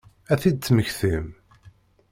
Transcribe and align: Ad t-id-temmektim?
Ad 0.31 0.39
t-id-temmektim? 0.41 1.27